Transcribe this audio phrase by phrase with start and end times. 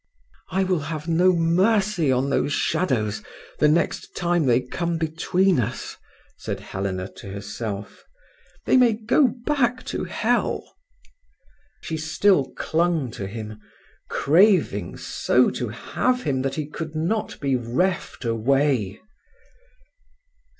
[0.49, 3.21] "I will have no mercy on those shadows
[3.59, 5.95] the next time they come between us,"
[6.37, 8.03] said Helena to herself.
[8.65, 10.75] "They may go back to hell."
[11.83, 13.59] She still clung to him,
[14.09, 18.99] craving so to have him that he could not be reft away.